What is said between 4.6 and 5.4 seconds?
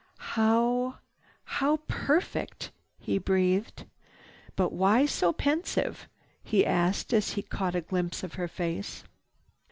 why so